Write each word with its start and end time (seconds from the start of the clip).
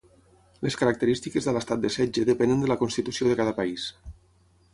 Les 0.67 0.77
característiques 0.81 1.49
de 1.49 1.53
l'estat 1.57 1.83
de 1.83 1.91
setge 1.97 2.25
depenen 2.31 2.65
de 2.65 2.71
la 2.73 2.79
constitució 2.81 3.29
de 3.33 3.37
cada 3.43 3.55
país. 3.61 3.87